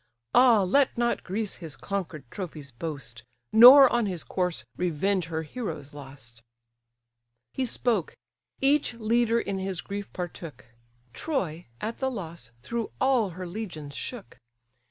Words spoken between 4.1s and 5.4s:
corse revenge